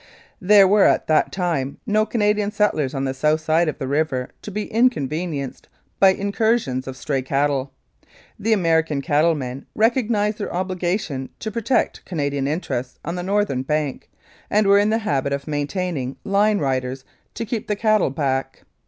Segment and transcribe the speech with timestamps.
[0.41, 4.31] There were at that time no Canadian settlers on the south side of the river
[4.41, 7.71] to be inconvenienced by incursions of stray cattle.
[8.39, 14.09] The American cattlemen recognised their obligation to pro tect Canadian interests on the northern bank,
[14.49, 17.05] and were in the habit of maintaining line riders
[17.35, 18.63] to keep the cattle back.